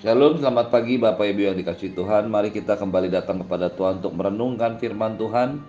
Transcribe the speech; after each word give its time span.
Shalom, 0.00 0.40
selamat 0.40 0.72
pagi 0.72 0.96
Bapak 0.96 1.28
Ibu 1.28 1.52
yang 1.52 1.60
dikasih 1.60 1.92
Tuhan. 1.92 2.32
Mari 2.32 2.56
kita 2.56 2.80
kembali 2.80 3.12
datang 3.12 3.44
kepada 3.44 3.68
Tuhan 3.68 4.00
untuk 4.00 4.16
merenungkan 4.16 4.80
firman 4.80 5.20
Tuhan. 5.20 5.60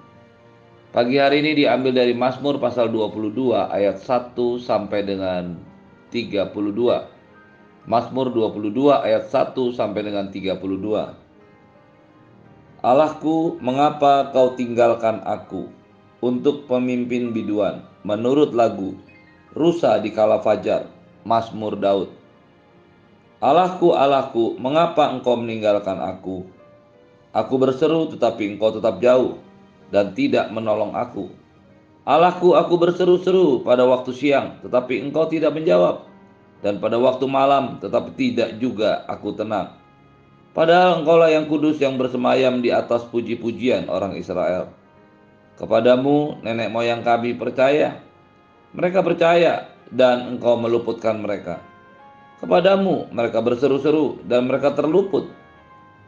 Pagi 0.95 1.19
hari 1.19 1.43
ini 1.43 1.59
diambil 1.59 1.91
dari 1.91 2.15
Mazmur 2.15 2.55
pasal 2.55 2.87
22 2.95 3.27
ayat 3.51 3.99
1 3.99 4.31
sampai 4.63 5.03
dengan 5.03 5.59
32. 6.15 6.47
Mazmur 7.83 8.31
22 8.31 9.03
ayat 9.03 9.27
1 9.27 9.51
sampai 9.75 9.99
dengan 9.99 10.31
32. 10.31 12.87
Allahku, 12.87 13.59
mengapa 13.59 14.31
kau 14.31 14.55
tinggalkan 14.55 15.19
aku 15.27 15.67
untuk 16.23 16.71
pemimpin 16.71 17.35
biduan 17.35 17.83
menurut 18.07 18.55
lagu 18.55 18.95
Rusa 19.51 19.99
di 19.99 20.15
kala 20.15 20.39
fajar, 20.39 20.87
Mazmur 21.27 21.75
Daud. 21.75 22.20
Allahku, 23.41 23.97
Allahku, 23.97 24.53
mengapa 24.61 25.09
engkau 25.09 25.33
meninggalkan 25.33 25.97
aku? 25.97 26.45
Aku 27.33 27.57
berseru 27.57 28.05
tetapi 28.13 28.53
engkau 28.53 28.69
tetap 28.69 29.01
jauh 29.01 29.41
dan 29.89 30.13
tidak 30.13 30.53
menolong 30.53 30.93
aku. 30.93 31.33
Allahku, 32.05 32.53
aku 32.53 32.77
berseru-seru 32.77 33.65
pada 33.65 33.81
waktu 33.89 34.13
siang 34.13 34.61
tetapi 34.61 35.01
engkau 35.01 35.25
tidak 35.25 35.57
menjawab. 35.57 36.05
Dan 36.61 36.77
pada 36.77 37.01
waktu 37.01 37.25
malam 37.25 37.81
tetapi 37.81 38.13
tidak 38.13 38.61
juga 38.61 39.09
aku 39.09 39.33
tenang. 39.33 39.73
Padahal 40.53 41.01
engkaulah 41.01 41.33
yang 41.33 41.49
kudus 41.49 41.81
yang 41.81 41.97
bersemayam 41.97 42.61
di 42.61 42.69
atas 42.69 43.09
puji-pujian 43.09 43.89
orang 43.89 44.21
Israel. 44.21 44.69
Kepadamu 45.57 46.45
nenek 46.45 46.69
moyang 46.69 47.01
kami 47.01 47.33
percaya. 47.33 47.97
Mereka 48.77 49.01
percaya 49.01 49.65
dan 49.89 50.37
engkau 50.37 50.61
meluputkan 50.61 51.17
mereka. 51.17 51.70
Kepadamu 52.41 53.13
mereka 53.13 53.37
berseru-seru 53.37 54.17
dan 54.25 54.49
mereka 54.49 54.73
terluput. 54.73 55.29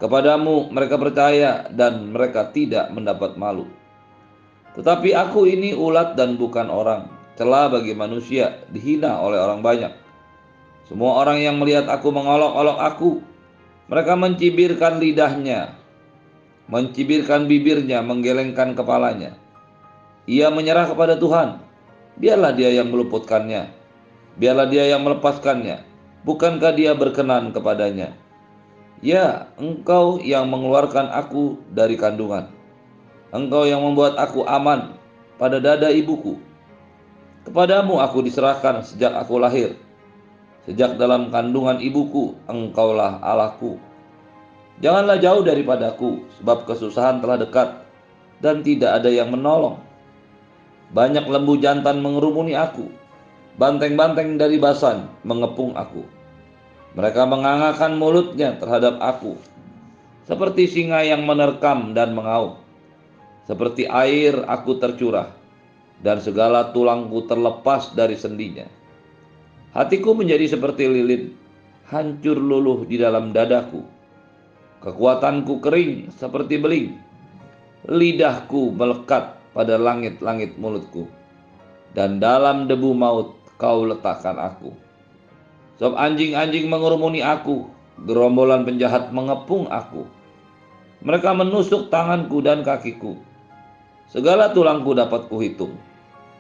Kepadamu 0.01 0.73
mereka 0.73 0.97
percaya 0.97 1.69
dan 1.69 2.09
mereka 2.09 2.49
tidak 2.49 2.89
mendapat 2.89 3.38
malu. 3.38 3.69
Tetapi 4.73 5.13
aku 5.13 5.45
ini 5.45 5.77
ulat 5.77 6.17
dan 6.17 6.33
bukan 6.33 6.73
orang, 6.73 7.05
celah 7.38 7.69
bagi 7.69 7.93
manusia, 7.93 8.66
dihina 8.73 9.21
oleh 9.21 9.38
orang 9.38 9.61
banyak. 9.61 9.93
Semua 10.89 11.21
orang 11.21 11.38
yang 11.38 11.61
melihat 11.61 11.85
aku 11.85 12.09
mengolok-olok 12.09 12.81
aku. 12.81 13.11
Mereka 13.93 14.17
mencibirkan 14.17 14.97
lidahnya, 14.97 15.77
mencibirkan 16.65 17.45
bibirnya, 17.45 18.02
menggelengkan 18.02 18.73
kepalanya. 18.73 19.38
Ia 20.25 20.49
menyerah 20.49 20.89
kepada 20.89 21.13
Tuhan. 21.13 21.61
Biarlah 22.17 22.58
dia 22.58 22.73
yang 22.73 22.89
meluputkannya. 22.89 23.69
Biarlah 24.41 24.65
dia 24.65 24.89
yang 24.89 25.05
melepaskannya 25.05 25.92
Bukankah 26.23 26.71
dia 26.71 26.95
berkenan 26.95 27.52
kepadanya? 27.52 28.16
Ya, 29.03 29.52
engkau 29.59 30.23
yang 30.23 30.47
mengeluarkan 30.47 31.11
aku 31.11 31.59
dari 31.67 31.99
kandungan. 31.99 32.47
Engkau 33.35 33.67
yang 33.67 33.83
membuat 33.83 34.15
aku 34.15 34.47
aman 34.47 34.95
pada 35.35 35.59
dada 35.59 35.91
ibuku. 35.91 36.39
Kepadamu 37.43 37.99
aku 37.99 38.23
diserahkan 38.23 38.88
sejak 38.88 39.11
aku 39.19 39.35
lahir. 39.35 39.75
Sejak 40.63 40.95
dalam 40.95 41.27
kandungan 41.27 41.83
ibuku, 41.83 42.39
engkaulah 42.47 43.19
Allahku. 43.19 43.75
Janganlah 44.80 45.19
jauh 45.19 45.43
daripadaku, 45.43 46.23
sebab 46.39 46.63
kesusahan 46.63 47.19
telah 47.19 47.35
dekat 47.35 47.83
dan 48.39 48.63
tidak 48.63 49.03
ada 49.03 49.11
yang 49.11 49.27
menolong. 49.27 49.83
Banyak 50.95 51.27
lembu 51.27 51.59
jantan 51.59 51.99
mengerumuni 51.99 52.55
aku, 52.55 52.87
Banteng-banteng 53.53 54.41
dari 54.41 54.57
Basan 54.57 55.13
mengepung 55.21 55.77
aku. 55.77 56.01
Mereka 56.97 57.25
mengangakan 57.29 58.01
mulutnya 58.01 58.57
terhadap 58.57 58.97
aku, 58.97 59.37
seperti 60.25 60.65
singa 60.65 61.05
yang 61.05 61.25
menerkam 61.25 61.93
dan 61.93 62.17
mengaum. 62.17 62.57
Seperti 63.45 63.85
air 63.85 64.41
aku 64.49 64.77
tercurah, 64.81 65.30
dan 66.02 66.17
segala 66.23 66.73
tulangku 66.73 67.30
terlepas 67.30 67.93
dari 67.93 68.17
sendinya. 68.17 68.65
Hatiku 69.73 70.13
menjadi 70.17 70.53
seperti 70.53 70.86
lilin, 70.86 71.33
hancur 71.89 72.37
luluh 72.37 72.86
di 72.86 72.97
dalam 73.02 73.33
dadaku. 73.33 73.81
Kekuatanku 74.81 75.61
kering 75.61 76.13
seperti 76.13 76.58
beling. 76.58 76.93
Lidahku 77.89 78.73
melekat 78.73 79.37
pada 79.52 79.75
langit-langit 79.77 80.55
mulutku. 80.58 81.05
Dan 81.93 82.17
dalam 82.17 82.65
debu 82.65 82.95
maut 82.95 83.42
kau 83.58 83.86
letakkan 83.87 84.37
aku. 84.37 84.73
Sebab 85.81 85.97
anjing-anjing 85.97 86.69
mengerumuni 86.69 87.25
aku, 87.25 87.69
gerombolan 88.05 88.65
penjahat 88.65 89.09
mengepung 89.09 89.69
aku. 89.69 90.05
Mereka 91.03 91.36
menusuk 91.36 91.92
tanganku 91.92 92.39
dan 92.39 92.63
kakiku. 92.63 93.19
Segala 94.08 94.53
tulangku 94.53 94.93
dapat 94.95 95.27
kuhitung. 95.27 95.75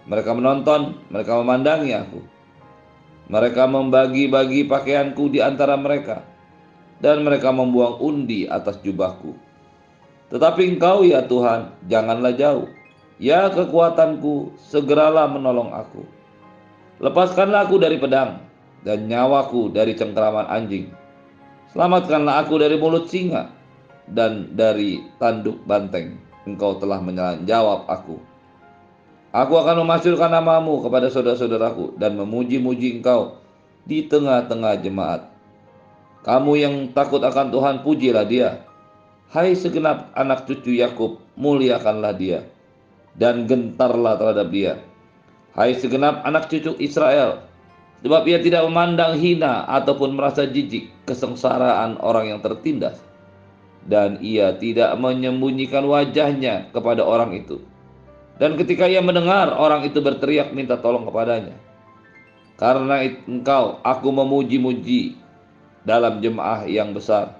Mereka 0.07 0.35
menonton, 0.35 0.99
mereka 1.09 1.39
memandangi 1.39 1.91
aku. 1.95 2.21
Mereka 3.31 3.71
membagi-bagi 3.71 4.67
pakaianku 4.67 5.31
di 5.31 5.39
antara 5.39 5.79
mereka, 5.79 6.27
dan 6.99 7.23
mereka 7.23 7.55
membuang 7.55 7.99
undi 8.03 8.45
atas 8.47 8.83
jubahku. 8.83 9.35
Tetapi 10.27 10.75
engkau 10.75 11.07
ya 11.07 11.23
Tuhan, 11.23 11.71
janganlah 11.87 12.35
jauh. 12.35 12.67
Ya 13.21 13.47
kekuatanku, 13.47 14.59
segeralah 14.59 15.29
menolong 15.31 15.71
aku. 15.71 16.03
Lepaskanlah 17.03 17.67
aku 17.67 17.83
dari 17.83 17.99
pedang 17.99 18.39
dan 18.87 19.11
nyawaku 19.11 19.75
dari 19.75 19.91
cengkeraman 19.91 20.47
anjing. 20.47 20.87
Selamatkanlah 21.75 22.47
aku 22.47 22.55
dari 22.55 22.79
mulut 22.79 23.11
singa 23.11 23.51
dan 24.07 24.55
dari 24.55 25.03
tanduk 25.19 25.59
banteng. 25.67 26.15
Engkau 26.47 26.79
telah 26.79 27.03
menjawab 27.03 27.91
aku. 27.91 28.23
Aku 29.35 29.53
akan 29.59 29.83
memasyurkan 29.83 30.31
namamu 30.31 30.79
kepada 30.79 31.11
saudara-saudaraku 31.11 31.99
dan 31.99 32.15
memuji-muji 32.15 33.03
engkau 33.03 33.35
di 33.83 34.07
tengah-tengah 34.07 34.79
jemaat. 34.79 35.27
Kamu 36.23 36.55
yang 36.55 36.75
takut 36.95 37.19
akan 37.19 37.51
Tuhan, 37.51 37.75
pujilah 37.83 38.23
dia. 38.23 38.63
Hai 39.27 39.59
segenap 39.59 40.15
anak 40.15 40.47
cucu 40.47 40.79
Yakub, 40.79 41.19
muliakanlah 41.35 42.15
dia 42.15 42.47
dan 43.19 43.43
gentarlah 43.43 44.15
terhadap 44.15 44.47
dia 44.47 44.92
Hai 45.53 45.77
segenap 45.77 46.25
anak 46.25 46.49
cucu 46.49 46.73
Israel, 46.81 47.45
sebab 48.01 48.25
ia 48.25 48.41
tidak 48.41 48.65
memandang 48.65 49.21
hina 49.21 49.69
ataupun 49.69 50.17
merasa 50.17 50.49
jijik 50.49 50.89
kesengsaraan 51.05 52.01
orang 52.01 52.33
yang 52.33 52.39
tertindas. 52.41 52.97
Dan 53.85 54.17
ia 54.23 54.57
tidak 54.57 54.97
menyembunyikan 54.97 55.85
wajahnya 55.85 56.73
kepada 56.73 57.05
orang 57.05 57.37
itu. 57.37 57.61
Dan 58.41 58.57
ketika 58.57 58.89
ia 58.89 59.03
mendengar 59.05 59.53
orang 59.53 59.85
itu 59.85 60.01
berteriak 60.01 60.57
minta 60.57 60.73
tolong 60.81 61.05
kepadanya. 61.05 61.53
Karena 62.57 63.05
engkau 63.29 63.77
aku 63.85 64.09
memuji-muji 64.09 65.19
dalam 65.85 66.17
jemaah 66.17 66.65
yang 66.65 66.97
besar. 66.97 67.37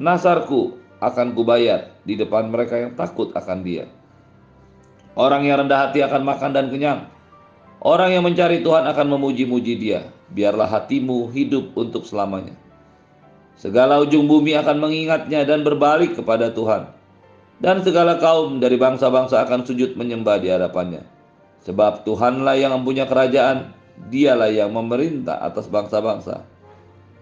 Nasarku 0.00 0.80
akan 1.02 1.36
kubayar 1.36 1.92
di 2.08 2.16
depan 2.16 2.48
mereka 2.48 2.80
yang 2.80 2.96
takut 2.96 3.36
akan 3.36 3.60
dia. 3.60 3.84
Orang 5.12 5.44
yang 5.44 5.66
rendah 5.66 5.90
hati 5.90 6.00
akan 6.00 6.22
makan 6.24 6.50
dan 6.54 6.72
kenyang 6.72 7.13
Orang 7.82 8.14
yang 8.14 8.22
mencari 8.22 8.62
Tuhan 8.62 8.86
akan 8.86 9.06
memuji-muji 9.18 9.74
Dia. 9.76 10.06
Biarlah 10.30 10.70
hatimu 10.70 11.30
hidup 11.30 11.74
untuk 11.74 12.06
selamanya. 12.06 12.54
Segala 13.54 14.02
ujung 14.02 14.26
bumi 14.26 14.54
akan 14.58 14.82
mengingatnya 14.82 15.46
dan 15.46 15.62
berbalik 15.62 16.18
kepada 16.18 16.50
Tuhan. 16.50 16.90
Dan 17.62 17.86
segala 17.86 18.18
kaum 18.18 18.58
dari 18.58 18.74
bangsa-bangsa 18.74 19.46
akan 19.46 19.62
sujud 19.62 19.94
menyembah 19.94 20.42
di 20.42 20.50
hadapannya. 20.50 21.06
Sebab 21.64 22.02
Tuhanlah 22.02 22.58
yang 22.58 22.74
mempunyai 22.74 23.06
kerajaan, 23.06 23.72
dialah 24.10 24.50
yang 24.50 24.74
memerintah 24.74 25.38
atas 25.38 25.70
bangsa-bangsa. 25.70 26.42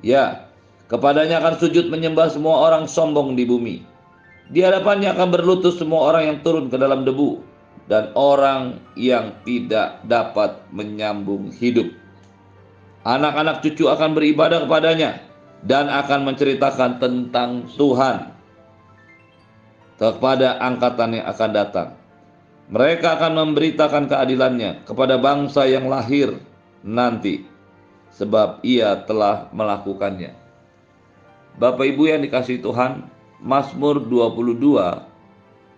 Ya, 0.00 0.48
kepadanya 0.88 1.44
akan 1.44 1.60
sujud 1.60 1.92
menyembah 1.92 2.32
semua 2.32 2.64
orang 2.64 2.88
sombong 2.88 3.36
di 3.36 3.44
bumi. 3.44 3.76
Di 4.48 4.64
hadapannya 4.64 5.14
akan 5.14 5.28
berlutut 5.30 5.78
semua 5.78 6.10
orang 6.10 6.32
yang 6.32 6.38
turun 6.42 6.72
ke 6.72 6.80
dalam 6.80 7.04
debu 7.06 7.51
dan 7.90 8.14
orang 8.14 8.78
yang 8.94 9.36
tidak 9.42 10.00
dapat 10.06 10.62
menyambung 10.70 11.50
hidup. 11.52 11.90
Anak-anak 13.02 13.60
cucu 13.66 13.90
akan 13.90 14.14
beribadah 14.14 14.62
kepadanya 14.64 15.18
dan 15.66 15.90
akan 15.90 16.26
menceritakan 16.26 17.02
tentang 17.02 17.66
Tuhan 17.74 18.30
kepada 19.98 20.58
angkatan 20.62 21.18
yang 21.18 21.26
akan 21.26 21.50
datang. 21.50 21.88
Mereka 22.72 23.18
akan 23.18 23.32
memberitakan 23.36 24.08
keadilannya 24.08 24.86
kepada 24.86 25.18
bangsa 25.18 25.66
yang 25.66 25.90
lahir 25.90 26.38
nanti 26.80 27.44
sebab 28.14 28.62
ia 28.64 28.96
telah 29.04 29.50
melakukannya. 29.50 30.32
Bapak 31.58 31.84
Ibu 31.84 32.08
yang 32.08 32.24
dikasih 32.24 32.64
Tuhan, 32.64 33.04
Mazmur 33.42 34.00
22 34.08 35.11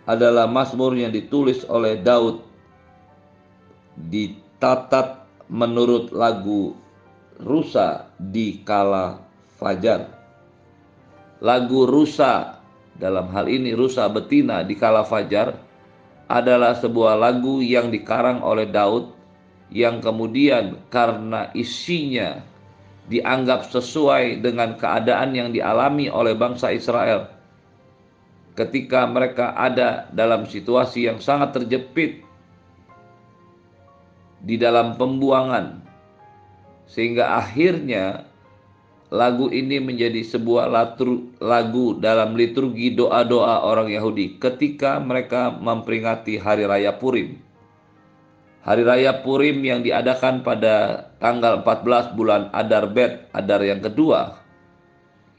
adalah 0.04 0.44
Mazmur 0.44 0.92
yang 0.96 1.12
ditulis 1.12 1.64
oleh 1.68 2.00
Daud 2.00 2.44
ditatat 3.96 5.24
menurut 5.48 6.12
lagu 6.12 6.76
Rusa 7.34 8.06
di 8.14 8.62
kala 8.62 9.18
fajar. 9.58 10.06
lagu 11.42 11.84
rusa 11.84 12.62
dalam 12.94 13.26
hal 13.34 13.50
ini 13.50 13.74
rusa 13.74 14.06
betina 14.06 14.62
di 14.62 14.78
kala 14.78 15.02
fajar 15.02 15.52
adalah 16.30 16.78
sebuah 16.78 17.18
lagu 17.18 17.60
yang 17.60 17.90
dikarang 17.90 18.40
oleh 18.40 18.70
Daud 18.70 19.12
yang 19.74 19.98
kemudian 19.98 20.78
karena 20.88 21.50
isinya 21.52 22.38
dianggap 23.10 23.68
sesuai 23.68 24.40
dengan 24.40 24.78
keadaan 24.78 25.36
yang 25.36 25.50
dialami 25.50 26.08
oleh 26.08 26.32
bangsa 26.32 26.70
Israel 26.70 27.33
ketika 28.54 29.06
mereka 29.10 29.54
ada 29.58 30.06
dalam 30.14 30.46
situasi 30.46 31.10
yang 31.10 31.18
sangat 31.18 31.58
terjepit 31.58 32.22
di 34.44 34.54
dalam 34.54 34.94
pembuangan 34.94 35.82
sehingga 36.86 37.34
akhirnya 37.40 38.30
lagu 39.14 39.46
ini 39.50 39.78
menjadi 39.78 40.26
sebuah 40.26 40.70
lagu 41.38 41.86
dalam 41.98 42.34
liturgi 42.34 42.94
doa-doa 42.98 43.62
orang 43.62 43.90
Yahudi 43.90 44.42
ketika 44.42 44.98
mereka 44.98 45.54
memperingati 45.54 46.38
hari 46.38 46.66
raya 46.66 46.94
Purim. 46.98 47.38
Hari 48.64 48.80
raya 48.80 49.20
Purim 49.20 49.60
yang 49.60 49.84
diadakan 49.84 50.40
pada 50.40 51.06
tanggal 51.20 51.60
14 51.62 52.16
bulan 52.16 52.48
Adar 52.50 52.88
Bet, 52.90 53.28
Adar 53.36 53.60
yang 53.60 53.84
kedua. 53.84 54.43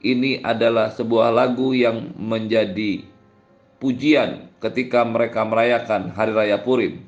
Ini 0.05 0.45
adalah 0.45 0.93
sebuah 0.93 1.33
lagu 1.33 1.73
yang 1.73 2.13
menjadi 2.13 3.01
pujian 3.81 4.53
ketika 4.61 5.01
mereka 5.01 5.41
merayakan 5.41 6.13
hari 6.13 6.29
raya 6.29 6.61
Purim, 6.61 7.01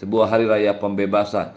sebuah 0.00 0.32
hari 0.32 0.48
raya 0.48 0.72
pembebasan. 0.72 1.52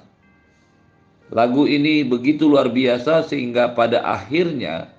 Lagu 1.31 1.63
ini 1.63 2.03
begitu 2.03 2.51
luar 2.51 2.67
biasa 2.67 3.23
sehingga 3.23 3.71
pada 3.71 4.03
akhirnya 4.03 4.91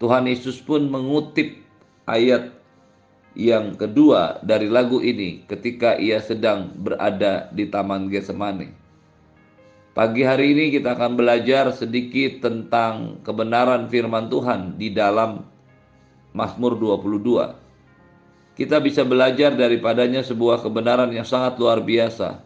Tuhan 0.00 0.24
Yesus 0.24 0.64
pun 0.64 0.88
mengutip 0.88 1.60
ayat 2.08 2.48
yang 3.36 3.76
kedua 3.76 4.40
dari 4.40 4.72
lagu 4.72 5.04
ini 5.04 5.44
ketika 5.44 6.00
ia 6.00 6.24
sedang 6.24 6.72
berada 6.72 7.52
di 7.52 7.68
Taman 7.68 8.08
Getsemani. 8.08 8.77
Pagi 9.98 10.22
hari 10.22 10.54
ini 10.54 10.70
kita 10.70 10.94
akan 10.94 11.18
belajar 11.18 11.74
sedikit 11.74 12.46
tentang 12.46 13.18
kebenaran 13.26 13.90
firman 13.90 14.30
Tuhan 14.30 14.78
di 14.78 14.94
dalam 14.94 15.42
Mazmur 16.30 16.78
22. 16.78 18.54
Kita 18.54 18.78
bisa 18.78 19.02
belajar 19.02 19.58
daripadanya 19.58 20.22
sebuah 20.22 20.62
kebenaran 20.62 21.10
yang 21.10 21.26
sangat 21.26 21.58
luar 21.58 21.82
biasa 21.82 22.38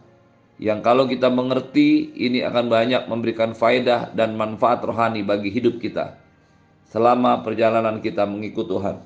yang 0.57 0.81
kalau 0.81 1.05
kita 1.05 1.29
mengerti 1.29 2.17
ini 2.17 2.41
akan 2.41 2.73
banyak 2.73 3.05
memberikan 3.05 3.53
faedah 3.53 4.09
dan 4.17 4.33
manfaat 4.33 4.81
rohani 4.81 5.21
bagi 5.21 5.53
hidup 5.53 5.77
kita 5.77 6.17
selama 6.89 7.45
perjalanan 7.45 8.01
kita 8.01 8.25
mengikut 8.25 8.65
Tuhan. 8.65 8.97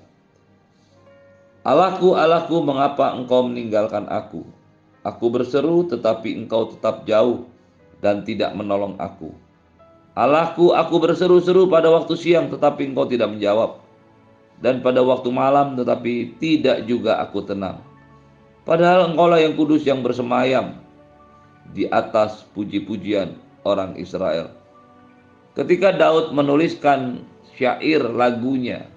Allahku, 1.67 2.15
Allahku, 2.15 2.63
mengapa 2.63 3.11
engkau 3.11 3.43
meninggalkan 3.43 4.07
aku? 4.07 4.47
Aku 5.03 5.35
berseru 5.35 5.83
tetapi 5.83 6.31
engkau 6.47 6.71
tetap 6.71 7.03
jauh 7.03 7.56
dan 8.01 8.21
tidak 8.25 8.53
menolong 8.53 8.97
aku. 9.01 9.33
Allahku, 10.17 10.73
aku 10.73 10.95
berseru-seru 10.97 11.69
pada 11.69 11.93
waktu 11.93 12.17
siang 12.17 12.49
tetapi 12.49 12.89
engkau 12.89 13.05
tidak 13.05 13.29
menjawab. 13.29 13.81
Dan 14.57 14.81
pada 14.81 15.05
waktu 15.05 15.29
malam 15.29 15.77
tetapi 15.77 16.41
tidak 16.41 16.89
juga 16.89 17.21
aku 17.21 17.45
tenang. 17.45 17.77
Padahal 18.65 19.13
engkaulah 19.13 19.37
yang 19.37 19.53
kudus 19.53 19.85
yang 19.85 20.01
bersemayam 20.01 20.81
di 21.71 21.85
atas 21.87 22.43
puji-pujian 22.57 23.37
orang 23.61 23.93
Israel. 24.01 24.49
Ketika 25.53 25.93
Daud 25.93 26.33
menuliskan 26.33 27.21
syair 27.53 28.01
lagunya 28.01 28.89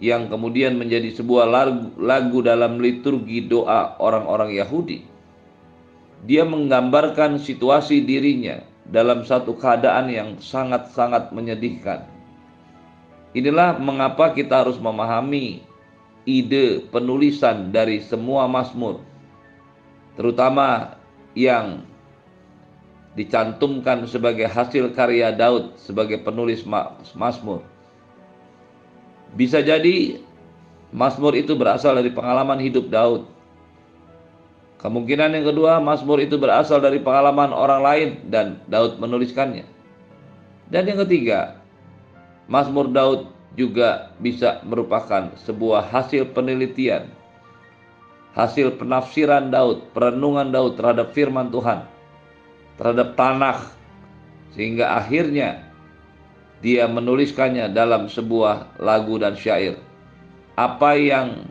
yang 0.00 0.32
kemudian 0.32 0.80
menjadi 0.80 1.12
sebuah 1.12 1.46
lagu, 1.46 1.92
lagu 2.00 2.38
dalam 2.40 2.80
liturgi 2.80 3.46
doa 3.46 3.94
orang-orang 4.00 4.56
Yahudi, 4.56 5.04
dia 6.28 6.44
menggambarkan 6.44 7.40
situasi 7.40 8.04
dirinya 8.04 8.60
dalam 8.90 9.24
satu 9.24 9.56
keadaan 9.56 10.10
yang 10.10 10.28
sangat-sangat 10.42 11.32
menyedihkan. 11.32 12.04
Inilah 13.32 13.78
mengapa 13.78 14.34
kita 14.34 14.66
harus 14.66 14.76
memahami 14.82 15.62
ide 16.26 16.82
penulisan 16.90 17.70
dari 17.70 18.02
semua 18.02 18.50
Mazmur, 18.50 19.00
terutama 20.18 20.98
yang 21.38 21.86
dicantumkan 23.14 24.06
sebagai 24.10 24.50
hasil 24.50 24.90
karya 24.94 25.30
Daud 25.30 25.78
sebagai 25.78 26.18
penulis 26.20 26.66
Mazmur. 27.14 27.62
Bisa 29.38 29.62
jadi 29.62 30.18
Mazmur 30.90 31.38
itu 31.38 31.54
berasal 31.54 32.02
dari 32.02 32.10
pengalaman 32.10 32.58
hidup 32.58 32.90
Daud. 32.90 33.30
Kemungkinan 34.80 35.36
yang 35.36 35.46
kedua, 35.52 35.76
Mazmur 35.78 36.24
itu 36.24 36.40
berasal 36.40 36.80
dari 36.80 36.98
pengalaman 37.04 37.52
orang 37.52 37.80
lain 37.84 38.08
dan 38.32 38.56
Daud 38.64 38.96
menuliskannya. 38.96 39.68
Dan 40.72 40.88
yang 40.88 41.04
ketiga, 41.04 41.60
Mazmur 42.48 42.88
Daud 42.88 43.28
juga 43.60 44.16
bisa 44.24 44.64
merupakan 44.64 45.36
sebuah 45.44 45.84
hasil 45.92 46.32
penelitian, 46.32 47.12
hasil 48.32 48.80
penafsiran 48.80 49.52
Daud, 49.52 49.92
perenungan 49.92 50.48
Daud 50.48 50.80
terhadap 50.80 51.12
firman 51.12 51.52
Tuhan 51.52 51.84
terhadap 52.80 53.12
tanah 53.12 53.68
sehingga 54.56 54.96
akhirnya 54.96 55.68
dia 56.64 56.88
menuliskannya 56.88 57.68
dalam 57.76 58.08
sebuah 58.08 58.80
lagu 58.80 59.20
dan 59.20 59.36
syair. 59.36 59.76
Apa 60.56 60.96
yang 60.96 61.44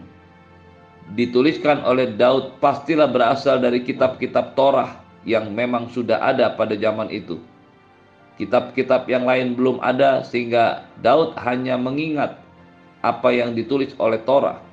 dituliskan 1.14 1.82
oleh 1.82 2.14
Daud 2.14 2.62
pastilah 2.62 3.10
berasal 3.10 3.62
dari 3.62 3.82
kitab-kitab 3.82 4.54
Torah 4.54 5.02
yang 5.26 5.50
memang 5.54 5.90
sudah 5.90 6.22
ada 6.22 6.54
pada 6.54 6.78
zaman 6.78 7.10
itu. 7.10 7.42
Kitab-kitab 8.40 9.10
yang 9.12 9.28
lain 9.28 9.58
belum 9.58 9.84
ada 9.84 10.24
sehingga 10.24 10.88
Daud 11.04 11.36
hanya 11.44 11.76
mengingat 11.76 12.40
apa 13.04 13.36
yang 13.36 13.52
ditulis 13.52 13.92
oleh 14.00 14.22
Torah. 14.24 14.64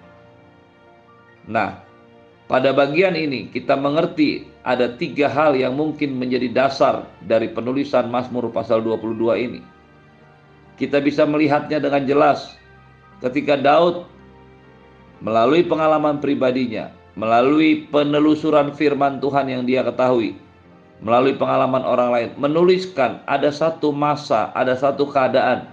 Nah, 1.46 1.82
pada 2.46 2.70
bagian 2.70 3.18
ini 3.18 3.50
kita 3.50 3.74
mengerti 3.74 4.46
ada 4.62 4.94
tiga 4.94 5.26
hal 5.26 5.58
yang 5.58 5.74
mungkin 5.74 6.14
menjadi 6.14 6.46
dasar 6.50 7.06
dari 7.26 7.50
penulisan 7.50 8.06
Mazmur 8.06 8.50
pasal 8.54 8.82
22 8.86 9.34
ini. 9.34 9.60
Kita 10.78 11.02
bisa 11.02 11.26
melihatnya 11.26 11.82
dengan 11.82 12.06
jelas 12.06 12.54
ketika 13.18 13.58
Daud 13.58 14.06
melalui 15.24 15.64
pengalaman 15.64 16.20
pribadinya, 16.20 16.92
melalui 17.16 17.88
penelusuran 17.88 18.76
firman 18.76 19.18
Tuhan 19.20 19.48
yang 19.48 19.62
dia 19.64 19.80
ketahui, 19.84 20.36
melalui 21.00 21.36
pengalaman 21.36 21.84
orang 21.84 22.10
lain, 22.12 22.30
menuliskan 22.36 23.20
ada 23.28 23.48
satu 23.52 23.92
masa, 23.92 24.52
ada 24.52 24.76
satu 24.76 25.08
keadaan 25.08 25.68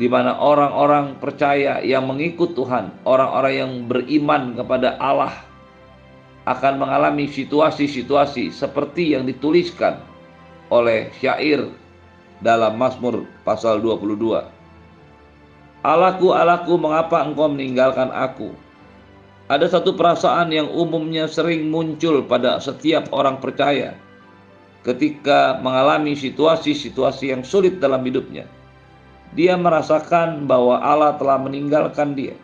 di 0.00 0.08
mana 0.08 0.32
orang-orang 0.40 1.16
percaya 1.20 1.84
yang 1.84 2.08
mengikut 2.08 2.56
Tuhan, 2.56 2.88
orang-orang 3.04 3.54
yang 3.54 3.72
beriman 3.84 4.56
kepada 4.56 4.96
Allah 4.96 5.44
akan 6.48 6.80
mengalami 6.80 7.28
situasi-situasi 7.28 8.48
seperti 8.48 9.12
yang 9.12 9.28
dituliskan 9.28 10.00
oleh 10.72 11.12
syair 11.20 11.68
dalam 12.40 12.80
Mazmur 12.80 13.28
pasal 13.44 13.84
22. 13.84 14.59
Alaku, 15.80 16.36
alaku, 16.36 16.76
mengapa 16.76 17.24
engkau 17.24 17.48
meninggalkan 17.48 18.12
aku? 18.12 18.52
Ada 19.48 19.66
satu 19.80 19.96
perasaan 19.96 20.52
yang 20.52 20.68
umumnya 20.70 21.26
sering 21.26 21.72
muncul 21.72 22.22
pada 22.22 22.60
setiap 22.62 23.10
orang 23.10 23.42
percaya 23.42 23.96
ketika 24.86 25.58
mengalami 25.60 26.14
situasi-situasi 26.14 27.34
yang 27.34 27.42
sulit 27.42 27.82
dalam 27.82 28.04
hidupnya. 28.06 28.46
Dia 29.34 29.58
merasakan 29.58 30.46
bahwa 30.46 30.82
Allah 30.82 31.14
telah 31.18 31.38
meninggalkan 31.38 32.18
dia 32.18 32.34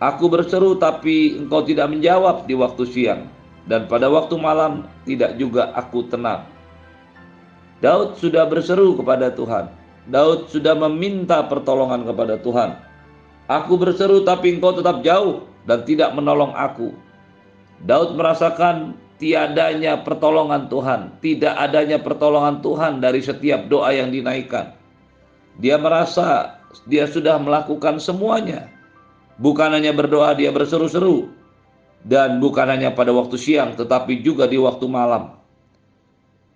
Aku 0.00 0.32
berseru 0.32 0.80
tapi 0.80 1.36
engkau 1.36 1.60
tidak 1.60 1.92
menjawab 1.92 2.48
di 2.48 2.56
waktu 2.56 2.88
siang 2.88 3.28
dan 3.68 3.84
pada 3.84 4.08
waktu 4.08 4.32
malam 4.40 4.88
tidak 5.04 5.36
juga 5.36 5.76
aku 5.76 6.08
tenang. 6.08 6.48
Daud 7.84 8.16
sudah 8.16 8.48
berseru 8.48 8.96
kepada 8.96 9.28
Tuhan. 9.28 9.68
Daud 10.10 10.50
sudah 10.50 10.74
meminta 10.74 11.46
pertolongan 11.46 12.02
kepada 12.02 12.36
Tuhan. 12.42 12.76
Aku 13.46 13.78
berseru 13.78 14.26
tapi 14.26 14.58
engkau 14.58 14.74
tetap 14.74 15.06
jauh 15.06 15.46
dan 15.66 15.86
tidak 15.86 16.10
menolong 16.14 16.50
aku. 16.54 16.94
Daud 17.86 18.18
merasakan 18.18 18.98
tiadanya 19.22 20.02
pertolongan 20.02 20.66
Tuhan, 20.66 21.14
tidak 21.22 21.54
adanya 21.56 22.02
pertolongan 22.02 22.60
Tuhan 22.60 22.98
dari 22.98 23.22
setiap 23.22 23.70
doa 23.70 23.94
yang 23.94 24.10
dinaikkan. 24.10 24.74
Dia 25.62 25.78
merasa 25.78 26.58
dia 26.86 27.06
sudah 27.06 27.38
melakukan 27.42 27.98
semuanya, 27.98 28.70
Bukan 29.40 29.72
hanya 29.72 29.96
berdoa 29.96 30.36
dia 30.36 30.52
berseru-seru 30.52 31.32
dan 32.04 32.44
bukan 32.44 32.68
hanya 32.68 32.92
pada 32.92 33.08
waktu 33.08 33.40
siang 33.40 33.72
tetapi 33.72 34.20
juga 34.20 34.44
di 34.44 34.60
waktu 34.60 34.84
malam. 34.84 35.39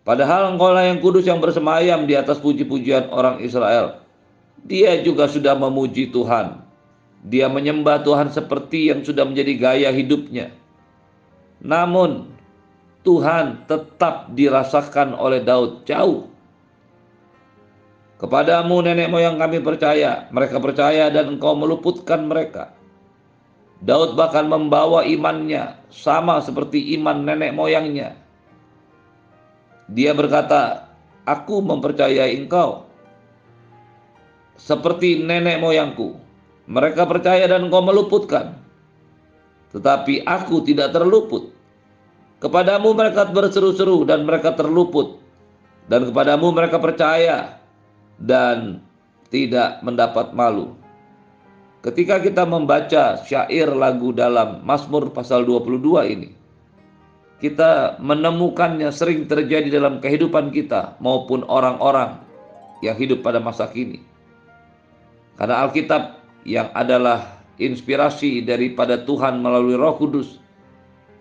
Padahal 0.04 0.52
engkaulah 0.52 0.84
yang 0.84 1.00
kudus 1.00 1.24
yang 1.24 1.40
bersemayam 1.40 2.04
di 2.04 2.12
atas 2.12 2.36
puji-pujian 2.36 3.08
orang 3.08 3.40
Israel. 3.40 4.04
Dia 4.68 5.00
juga 5.00 5.24
sudah 5.32 5.56
memuji 5.56 6.12
Tuhan. 6.12 6.60
Dia 7.24 7.48
menyembah 7.48 8.04
Tuhan 8.04 8.28
seperti 8.28 8.92
yang 8.92 9.00
sudah 9.00 9.24
menjadi 9.24 9.52
gaya 9.56 9.88
hidupnya. 9.88 10.52
Namun, 11.64 12.28
Tuhan 13.00 13.64
tetap 13.64 14.32
dirasakan 14.36 15.16
oleh 15.16 15.40
Daud 15.40 15.88
jauh. 15.88 16.28
Kepadamu 18.20 18.84
nenek 18.84 19.08
moyang 19.08 19.40
kami 19.40 19.64
percaya, 19.64 20.28
mereka 20.32 20.60
percaya 20.60 21.08
dan 21.08 21.36
engkau 21.36 21.56
meluputkan 21.56 22.28
mereka. 22.28 22.76
Daud 23.84 24.16
bahkan 24.16 24.48
membawa 24.48 25.04
imannya 25.04 25.76
sama 25.92 26.40
seperti 26.40 26.96
iman 26.96 27.24
nenek 27.24 27.52
moyangnya. 27.52 28.23
Dia 29.90 30.16
berkata, 30.16 30.88
"Aku 31.28 31.60
mempercayai 31.60 32.36
engkau 32.40 32.84
seperti 34.58 35.22
nenek 35.22 35.58
moyangku. 35.60 36.18
Mereka 36.64 37.04
percaya 37.04 37.44
dan 37.44 37.68
engkau 37.68 37.84
meluputkan. 37.84 38.56
Tetapi 39.74 40.24
aku 40.24 40.64
tidak 40.64 40.94
terluput. 40.94 41.52
Kepadamu 42.40 42.94
mereka 42.96 43.28
berseru-seru 43.28 44.06
dan 44.06 44.24
mereka 44.24 44.54
terluput. 44.54 45.20
Dan 45.90 46.08
kepadamu 46.08 46.48
mereka 46.54 46.80
percaya 46.80 47.60
dan 48.16 48.80
tidak 49.28 49.84
mendapat 49.84 50.32
malu. 50.32 50.72
Ketika 51.84 52.16
kita 52.16 52.48
membaca 52.48 53.20
syair 53.28 53.68
lagu 53.68 54.08
dalam 54.16 54.64
Mazmur 54.64 55.12
pasal 55.12 55.44
22 55.44 56.08
ini, 56.08 56.32
kita 57.44 58.00
menemukannya 58.00 58.88
sering 58.88 59.28
terjadi 59.28 59.68
dalam 59.68 60.00
kehidupan 60.00 60.48
kita 60.48 60.96
maupun 60.96 61.44
orang-orang 61.44 62.16
yang 62.80 62.96
hidup 62.96 63.20
pada 63.20 63.36
masa 63.36 63.68
kini. 63.68 64.00
Karena 65.36 65.60
Alkitab 65.68 66.24
yang 66.48 66.72
adalah 66.72 67.44
inspirasi 67.60 68.40
daripada 68.40 68.96
Tuhan 68.96 69.44
melalui 69.44 69.76
Roh 69.76 69.92
Kudus 70.00 70.40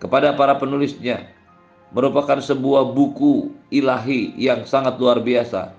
kepada 0.00 0.32
para 0.32 0.56
penulisnya 0.56 1.28
merupakan 1.92 2.40
sebuah 2.40 2.96
buku 2.96 3.52
ilahi 3.68 4.32
yang 4.40 4.64
sangat 4.64 4.96
luar 4.96 5.20
biasa 5.20 5.76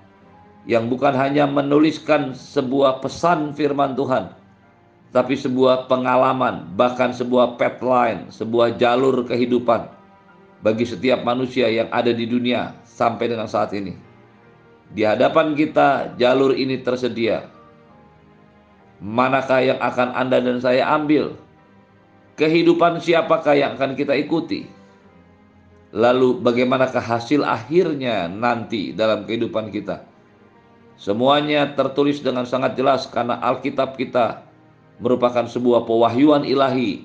yang 0.70 0.86
bukan 0.86 1.10
hanya 1.18 1.50
menuliskan 1.50 2.38
sebuah 2.38 3.02
pesan 3.02 3.50
firman 3.50 3.98
Tuhan 3.98 4.30
tapi 5.10 5.34
sebuah 5.34 5.90
pengalaman, 5.90 6.70
bahkan 6.78 7.10
sebuah 7.10 7.58
line, 7.58 8.30
sebuah 8.30 8.78
jalur 8.78 9.26
kehidupan 9.26 9.96
bagi 10.64 10.88
setiap 10.88 11.20
manusia 11.26 11.68
yang 11.68 11.88
ada 11.92 12.12
di 12.12 12.24
dunia 12.24 12.72
sampai 12.86 13.28
dengan 13.28 13.48
saat 13.50 13.74
ini. 13.76 13.96
Di 14.92 15.02
hadapan 15.02 15.52
kita, 15.58 16.14
jalur 16.14 16.54
ini 16.54 16.80
tersedia. 16.80 17.50
Manakah 19.02 19.60
yang 19.60 19.80
akan 19.82 20.14
Anda 20.16 20.40
dan 20.40 20.62
saya 20.62 20.88
ambil? 20.94 21.36
Kehidupan 22.38 23.02
siapakah 23.02 23.56
yang 23.56 23.76
akan 23.76 23.98
kita 23.98 24.16
ikuti? 24.16 24.68
Lalu, 25.96 26.40
bagaimanakah 26.40 27.00
hasil 27.00 27.44
akhirnya 27.44 28.28
nanti 28.28 28.92
dalam 28.92 29.24
kehidupan 29.24 29.72
kita? 29.72 30.04
Semuanya 30.96 31.76
tertulis 31.76 32.24
dengan 32.24 32.48
sangat 32.48 32.76
jelas 32.76 33.04
karena 33.08 33.36
Alkitab 33.44 34.00
kita 34.00 34.44
merupakan 34.96 35.44
sebuah 35.44 35.84
pewahyuan 35.84 36.48
ilahi 36.48 37.04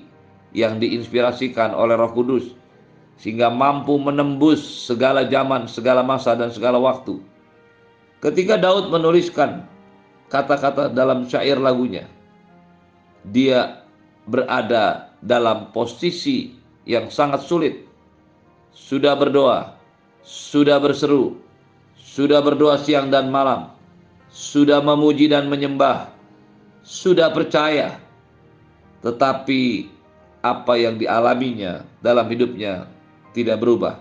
yang 0.56 0.80
diinspirasikan 0.80 1.76
oleh 1.76 1.96
Roh 1.96 2.12
Kudus 2.12 2.56
sehingga 3.22 3.54
mampu 3.54 4.02
menembus 4.02 4.66
segala 4.66 5.22
zaman, 5.22 5.70
segala 5.70 6.02
masa 6.02 6.34
dan 6.34 6.50
segala 6.50 6.82
waktu. 6.82 7.22
Ketika 8.18 8.58
Daud 8.58 8.90
menuliskan 8.90 9.62
kata-kata 10.26 10.90
dalam 10.90 11.30
syair 11.30 11.54
lagunya, 11.54 12.10
dia 13.30 13.86
berada 14.26 15.14
dalam 15.22 15.70
posisi 15.70 16.50
yang 16.82 17.14
sangat 17.14 17.46
sulit. 17.46 17.86
Sudah 18.74 19.14
berdoa, 19.14 19.78
sudah 20.26 20.82
berseru, 20.82 21.38
sudah 21.94 22.42
berdoa 22.42 22.74
siang 22.82 23.06
dan 23.06 23.30
malam, 23.30 23.70
sudah 24.34 24.82
memuji 24.82 25.30
dan 25.30 25.46
menyembah, 25.46 26.10
sudah 26.82 27.30
percaya, 27.30 28.02
tetapi 29.06 29.86
apa 30.42 30.74
yang 30.74 30.98
dialaminya 30.98 31.86
dalam 32.02 32.26
hidupnya 32.26 32.90
tidak 33.32 33.60
berubah. 33.60 34.00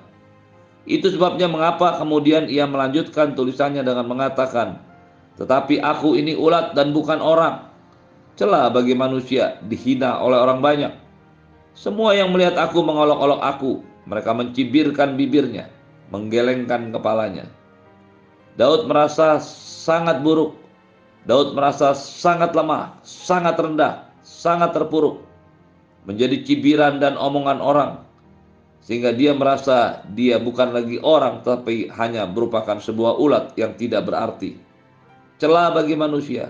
Itu 0.87 1.11
sebabnya 1.13 1.45
mengapa 1.45 1.97
kemudian 2.01 2.49
ia 2.49 2.65
melanjutkan 2.65 3.37
tulisannya 3.37 3.85
dengan 3.85 4.07
mengatakan, 4.09 4.81
"Tetapi 5.37 5.83
aku 5.83 6.17
ini 6.17 6.33
ulat 6.33 6.73
dan 6.73 6.91
bukan 6.91 7.21
orang, 7.21 7.69
celah 8.39 8.71
bagi 8.73 8.97
manusia, 8.97 9.61
dihina 9.65 10.19
oleh 10.19 10.39
orang 10.39 10.59
banyak. 10.59 10.93
Semua 11.77 12.17
yang 12.17 12.33
melihat 12.33 12.57
aku 12.57 12.81
mengolok-olok 12.81 13.41
aku, 13.45 13.71
mereka 14.09 14.33
mencibirkan 14.33 15.15
bibirnya, 15.15 15.69
menggelengkan 16.09 16.89
kepalanya." 16.89 17.45
Daud 18.59 18.89
merasa 18.89 19.39
sangat 19.39 20.19
buruk 20.19 20.61
Daud 21.21 21.53
merasa 21.53 21.93
sangat 21.93 22.57
lemah, 22.57 22.97
sangat 23.05 23.53
rendah, 23.53 24.09
sangat 24.25 24.73
terpuruk, 24.73 25.21
menjadi 26.09 26.41
cibiran 26.41 26.97
dan 26.97 27.13
omongan 27.13 27.61
orang, 27.61 27.91
sehingga 28.81 29.13
dia 29.13 29.31
merasa 29.37 30.01
dia 30.09 30.41
bukan 30.41 30.73
lagi 30.73 30.97
orang, 31.05 31.45
tapi 31.45 31.87
hanya 31.93 32.25
merupakan 32.25 32.81
sebuah 32.81 33.21
ulat 33.21 33.53
yang 33.53 33.77
tidak 33.77 34.09
berarti. 34.09 34.57
Celah 35.37 35.73
bagi 35.73 35.93
manusia, 35.93 36.49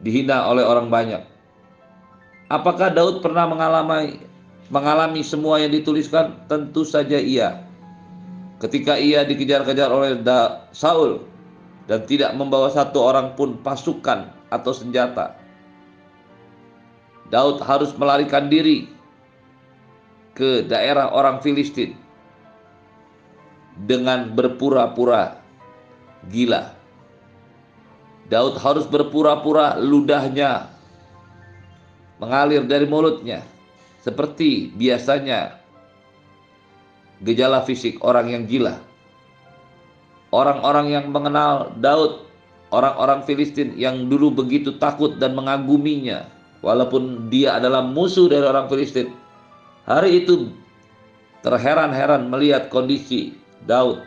dihina 0.00 0.48
oleh 0.48 0.64
orang 0.64 0.88
banyak. 0.88 1.22
Apakah 2.48 2.92
Daud 2.92 3.24
pernah 3.24 3.48
mengalami 3.48 4.20
mengalami 4.72 5.20
semua 5.24 5.60
yang 5.60 5.72
dituliskan? 5.72 6.48
Tentu 6.48 6.84
saja 6.84 7.16
iya. 7.16 7.64
Ketika 8.60 8.96
ia 8.96 9.24
dikejar-kejar 9.24 9.88
oleh 9.88 10.20
Saul, 10.72 11.32
dan 11.90 12.06
tidak 12.06 12.32
membawa 12.38 12.70
satu 12.70 13.02
orang 13.02 13.34
pun 13.34 13.58
pasukan 13.58 14.30
atau 14.52 14.72
senjata. 14.72 15.34
Daud 17.32 17.64
harus 17.64 17.90
melarikan 17.96 18.52
diri 18.52 18.92
ke 20.32 20.64
daerah 20.64 21.12
orang 21.12 21.40
Filistin 21.44 21.96
dengan 23.88 24.32
berpura-pura 24.32 25.40
gila. 26.28 26.72
Daud 28.30 28.56
harus 28.56 28.88
berpura-pura 28.88 29.76
ludahnya 29.76 30.72
mengalir 32.22 32.64
dari 32.64 32.86
mulutnya 32.88 33.44
seperti 34.00 34.72
biasanya 34.78 35.58
gejala 37.20 37.60
fisik 37.66 37.98
orang 38.00 38.30
yang 38.30 38.44
gila 38.46 38.78
orang-orang 40.32 40.90
yang 40.90 41.06
mengenal 41.12 41.70
Daud, 41.78 42.26
orang-orang 42.72 43.22
Filistin 43.28 43.76
yang 43.76 44.08
dulu 44.08 44.32
begitu 44.32 44.74
takut 44.80 45.20
dan 45.20 45.36
mengaguminya, 45.36 46.26
walaupun 46.64 47.28
dia 47.28 47.60
adalah 47.60 47.84
musuh 47.84 48.26
dari 48.26 48.42
orang 48.42 48.66
Filistin. 48.66 49.12
Hari 49.82 50.22
itu 50.22 50.54
terheran-heran 51.42 52.30
melihat 52.30 52.70
kondisi 52.70 53.34
Daud. 53.66 53.98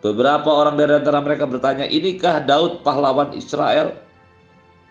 Beberapa 0.00 0.48
orang 0.48 0.76
dari 0.76 0.96
antara 0.96 1.20
mereka 1.20 1.44
bertanya, 1.48 1.88
"Inikah 1.88 2.44
Daud 2.44 2.84
pahlawan 2.84 3.32
Israel?" 3.36 3.96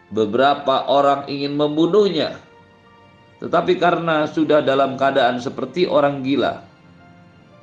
Beberapa 0.10 0.90
orang 0.90 1.30
ingin 1.30 1.54
membunuhnya, 1.54 2.42
tetapi 3.38 3.78
karena 3.78 4.26
sudah 4.26 4.66
dalam 4.66 4.98
keadaan 4.98 5.38
seperti 5.38 5.86
orang 5.86 6.26
gila, 6.26 6.66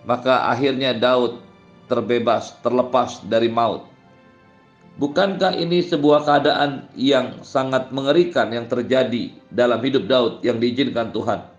maka 0.06 0.46
akhirnya 0.46 0.94
Daud 0.94 1.42
terbebas, 1.90 2.54
terlepas 2.62 3.26
dari 3.26 3.50
maut. 3.50 3.82
Bukankah 5.02 5.58
ini 5.58 5.82
sebuah 5.82 6.22
keadaan 6.22 6.86
yang 6.94 7.42
sangat 7.42 7.90
mengerikan 7.90 8.48
yang 8.54 8.70
terjadi 8.70 9.34
dalam 9.50 9.82
hidup 9.82 10.06
Daud 10.06 10.32
yang 10.46 10.62
diizinkan 10.62 11.10
Tuhan? 11.10 11.55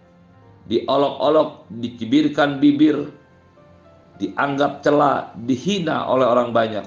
Diolok-olok, 0.67 1.71
dicibirkan 1.71 2.59
bibir, 2.59 3.07
dianggap 4.19 4.83
celah, 4.83 5.31
dihina 5.47 6.07
oleh 6.11 6.27
orang 6.27 6.51
banyak. 6.51 6.85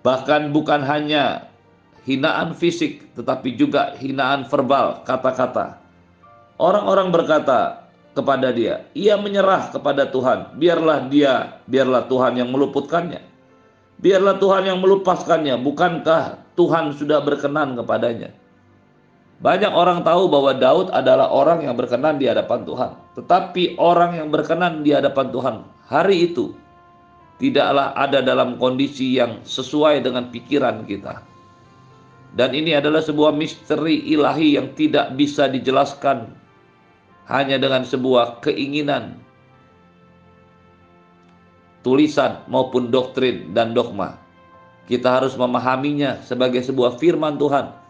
Bahkan 0.00 0.56
bukan 0.56 0.80
hanya 0.80 1.52
hinaan 2.08 2.56
fisik, 2.56 3.12
tetapi 3.12 3.52
juga 3.54 3.92
hinaan 4.00 4.48
verbal, 4.48 5.04
kata-kata. 5.04 5.76
Orang-orang 6.56 7.12
berkata, 7.12 7.88
kepada 8.18 8.50
dia. 8.50 8.82
Ia 8.98 9.14
menyerah 9.14 9.70
kepada 9.70 10.10
Tuhan. 10.10 10.58
Biarlah 10.58 11.06
dia, 11.06 11.62
biarlah 11.70 12.10
Tuhan 12.10 12.34
yang 12.34 12.50
meluputkannya. 12.50 13.22
Biarlah 14.02 14.42
Tuhan 14.42 14.66
yang 14.66 14.78
melupaskannya. 14.82 15.54
Bukankah 15.62 16.54
Tuhan 16.58 16.98
sudah 16.98 17.22
berkenan 17.22 17.78
kepadanya? 17.78 18.34
Banyak 19.38 19.70
orang 19.70 20.02
tahu 20.02 20.26
bahwa 20.26 20.50
Daud 20.50 20.90
adalah 20.90 21.30
orang 21.30 21.62
yang 21.62 21.78
berkenan 21.78 22.18
di 22.18 22.26
hadapan 22.26 22.66
Tuhan. 22.66 22.90
Tetapi 23.14 23.78
orang 23.78 24.18
yang 24.18 24.28
berkenan 24.34 24.82
di 24.82 24.90
hadapan 24.90 25.30
Tuhan 25.30 25.56
hari 25.86 26.26
itu 26.26 26.58
tidaklah 27.38 27.94
ada 27.94 28.18
dalam 28.18 28.58
kondisi 28.58 29.14
yang 29.14 29.38
sesuai 29.46 30.02
dengan 30.02 30.34
pikiran 30.34 30.82
kita. 30.82 31.22
Dan 32.34 32.50
ini 32.52 32.74
adalah 32.74 32.98
sebuah 32.98 33.32
misteri 33.32 34.10
ilahi 34.10 34.58
yang 34.58 34.74
tidak 34.74 35.14
bisa 35.14 35.46
dijelaskan 35.46 36.28
hanya 37.30 37.56
dengan 37.62 37.86
sebuah 37.86 38.42
keinginan, 38.42 39.16
tulisan 41.86 42.42
maupun 42.50 42.90
doktrin 42.90 43.54
dan 43.54 43.70
dogma. 43.70 44.18
Kita 44.90 45.22
harus 45.22 45.38
memahaminya 45.38 46.20
sebagai 46.26 46.60
sebuah 46.64 46.98
firman 46.98 47.38
Tuhan 47.38 47.87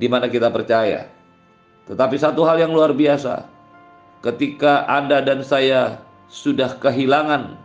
di 0.00 0.08
mana 0.08 0.32
kita 0.32 0.48
percaya. 0.48 1.04
Tetapi 1.84 2.16
satu 2.16 2.40
hal 2.48 2.56
yang 2.64 2.72
luar 2.72 2.96
biasa, 2.96 3.44
ketika 4.24 4.88
Anda 4.88 5.20
dan 5.20 5.44
saya 5.44 6.00
sudah 6.32 6.80
kehilangan 6.80 7.60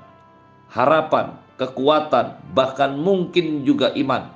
harapan, 0.68 1.32
kekuatan, 1.56 2.36
bahkan 2.52 3.00
mungkin 3.00 3.64
juga 3.64 3.96
iman, 3.96 4.28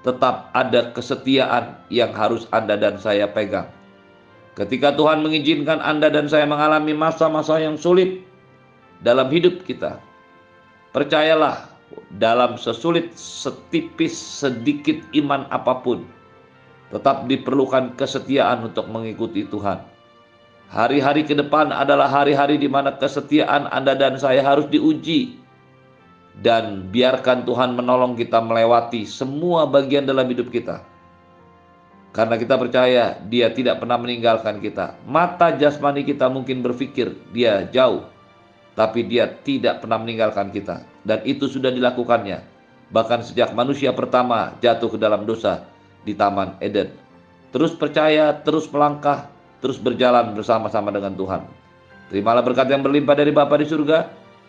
tetap 0.00 0.48
ada 0.56 0.94
kesetiaan 0.96 1.76
yang 1.92 2.16
harus 2.16 2.48
Anda 2.56 2.80
dan 2.80 2.96
saya 2.96 3.28
pegang. 3.28 3.68
Ketika 4.56 4.96
Tuhan 4.96 5.20
mengizinkan 5.20 5.84
Anda 5.84 6.08
dan 6.08 6.32
saya 6.32 6.48
mengalami 6.48 6.96
masa-masa 6.96 7.60
yang 7.60 7.76
sulit 7.76 8.24
dalam 9.04 9.28
hidup 9.28 9.68
kita, 9.68 10.00
percayalah 10.96 11.68
dalam 12.16 12.56
sesulit, 12.56 13.12
setipis, 13.12 14.16
sedikit 14.16 14.96
iman 15.12 15.44
apa 15.52 15.76
pun, 15.84 16.08
tetap 16.90 17.26
diperlukan 17.26 17.98
kesetiaan 17.98 18.70
untuk 18.70 18.86
mengikuti 18.86 19.42
Tuhan. 19.46 19.82
Hari-hari 20.66 21.22
ke 21.22 21.34
depan 21.34 21.70
adalah 21.70 22.10
hari-hari 22.10 22.58
di 22.58 22.66
mana 22.66 22.94
kesetiaan 22.98 23.70
Anda 23.70 23.94
dan 23.94 24.18
saya 24.18 24.42
harus 24.42 24.66
diuji 24.66 25.38
dan 26.42 26.90
biarkan 26.90 27.46
Tuhan 27.46 27.78
menolong 27.78 28.18
kita 28.18 28.42
melewati 28.42 29.06
semua 29.06 29.64
bagian 29.64 30.04
dalam 30.04 30.26
hidup 30.26 30.50
kita. 30.50 30.82
Karena 32.10 32.40
kita 32.40 32.56
percaya 32.56 33.20
dia 33.28 33.52
tidak 33.52 33.78
pernah 33.78 34.00
meninggalkan 34.00 34.58
kita. 34.58 34.96
Mata 35.04 35.52
jasmani 35.52 36.02
kita 36.02 36.32
mungkin 36.32 36.64
berpikir 36.64 37.12
dia 37.30 37.68
jauh, 37.68 38.08
tapi 38.72 39.04
dia 39.04 39.28
tidak 39.44 39.84
pernah 39.84 40.00
meninggalkan 40.00 40.48
kita. 40.48 40.82
Dan 41.04 41.20
itu 41.28 41.44
sudah 41.44 41.68
dilakukannya. 41.68 42.40
Bahkan 42.88 43.20
sejak 43.20 43.52
manusia 43.52 43.92
pertama 43.92 44.56
jatuh 44.64 44.96
ke 44.96 44.98
dalam 44.98 45.28
dosa 45.28 45.75
di 46.06 46.14
Taman 46.14 46.62
Eden. 46.62 46.94
Terus 47.50 47.74
percaya, 47.74 48.30
terus 48.46 48.70
melangkah, 48.70 49.26
terus 49.58 49.82
berjalan 49.82 50.38
bersama-sama 50.38 50.94
dengan 50.94 51.18
Tuhan. 51.18 51.42
Terimalah 52.14 52.46
berkat 52.46 52.70
yang 52.70 52.86
berlimpah 52.86 53.18
dari 53.18 53.34
Bapa 53.34 53.58
di 53.58 53.66
surga, 53.66 54.06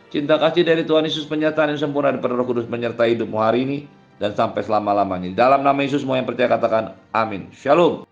Cinta 0.07 0.39
kasih 0.39 0.63
dari 0.63 0.87
Tuhan 0.87 1.03
Yesus 1.03 1.27
penyertaan 1.27 1.75
yang 1.75 1.83
sempurna 1.83 2.15
dari 2.15 2.23
Roh 2.23 2.47
Kudus 2.47 2.63
menyertai 2.71 3.19
hidupmu 3.19 3.43
hari 3.43 3.67
ini 3.67 3.77
dan 4.15 4.31
sampai 4.31 4.63
selama-lamanya. 4.63 5.35
Dalam 5.35 5.67
nama 5.67 5.75
Yesus 5.83 6.07
semua 6.07 6.15
yang 6.15 6.23
percaya 6.23 6.47
katakan 6.47 6.95
amin. 7.11 7.51
Shalom. 7.51 8.07